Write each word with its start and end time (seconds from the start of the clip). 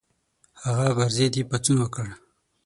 هغه 0.63 0.87
پر 0.97 1.09
ضد 1.17 1.33
یې 1.37 1.43
پاڅون 1.49 1.77
وکړ. 1.79 2.07